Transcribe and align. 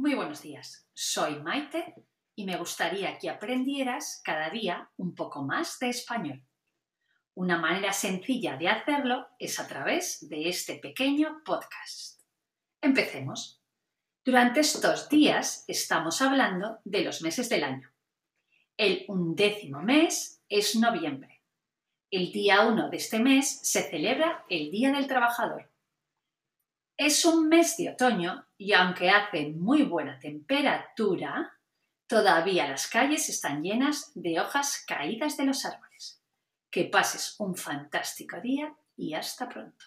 Muy 0.00 0.14
buenos 0.14 0.40
días, 0.40 0.88
soy 0.94 1.42
Maite 1.42 1.94
y 2.34 2.46
me 2.46 2.56
gustaría 2.56 3.18
que 3.18 3.28
aprendieras 3.28 4.22
cada 4.24 4.48
día 4.48 4.90
un 4.96 5.14
poco 5.14 5.42
más 5.42 5.78
de 5.78 5.90
español. 5.90 6.42
Una 7.34 7.58
manera 7.58 7.92
sencilla 7.92 8.56
de 8.56 8.68
hacerlo 8.68 9.26
es 9.38 9.60
a 9.60 9.68
través 9.68 10.26
de 10.26 10.48
este 10.48 10.76
pequeño 10.76 11.42
podcast. 11.44 12.22
Empecemos. 12.80 13.62
Durante 14.24 14.60
estos 14.60 15.06
días 15.10 15.66
estamos 15.68 16.22
hablando 16.22 16.78
de 16.84 17.04
los 17.04 17.20
meses 17.20 17.50
del 17.50 17.64
año. 17.64 17.92
El 18.78 19.04
undécimo 19.06 19.82
mes 19.82 20.42
es 20.48 20.76
noviembre. 20.76 21.42
El 22.10 22.32
día 22.32 22.66
1 22.66 22.88
de 22.88 22.96
este 22.96 23.18
mes 23.18 23.60
se 23.64 23.82
celebra 23.82 24.46
el 24.48 24.70
Día 24.70 24.92
del 24.92 25.06
Trabajador 25.06 25.70
es 27.00 27.24
un 27.24 27.48
mes 27.48 27.78
de 27.78 27.88
otoño 27.88 28.44
y 28.58 28.74
aunque 28.74 29.08
hace 29.08 29.52
muy 29.52 29.84
buena 29.84 30.18
temperatura, 30.18 31.50
todavía 32.06 32.68
las 32.68 32.88
calles 32.88 33.30
están 33.30 33.62
llenas 33.62 34.12
de 34.14 34.38
hojas 34.38 34.84
caídas 34.86 35.38
de 35.38 35.46
los 35.46 35.64
árboles. 35.64 36.22
Que 36.70 36.84
pases 36.84 37.36
un 37.38 37.56
fantástico 37.56 38.38
día 38.42 38.76
y 38.98 39.14
hasta 39.14 39.48
pronto. 39.48 39.82